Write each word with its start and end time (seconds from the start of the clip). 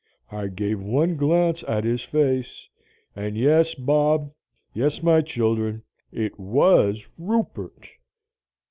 I 0.31 0.47
gave 0.47 0.81
one 0.81 1.15
glance 1.15 1.61
at 1.67 1.83
his 1.83 2.01
face 2.01 2.67
and 3.15 3.37
yes, 3.37 3.75
Bob 3.75 4.33
yes, 4.73 5.03
my 5.03 5.21
children 5.21 5.83
it 6.11 6.39
WAS 6.39 7.07
Rupert. 7.19 7.87